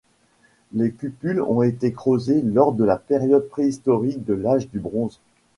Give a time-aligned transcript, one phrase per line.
[0.73, 5.19] Les cupules ont été creusées lors de la période préhistorique de l'âge du bronze.